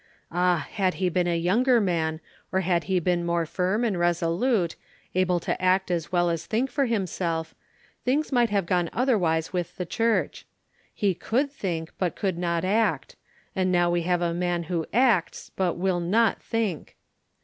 [0.31, 0.67] Ah!
[0.71, 4.75] had he been a younger man, or had he been more firm and resolute,
[5.13, 7.53] able to act as well as think for himself,
[8.03, 10.47] things might have gone otherwise with the Church.
[10.91, 13.15] He could think, but could not act;
[13.55, 16.95] and now we have a man who acts, but will not think.